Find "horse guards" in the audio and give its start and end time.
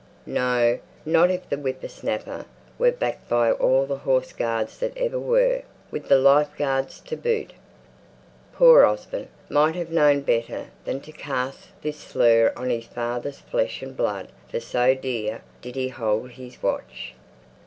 3.99-4.79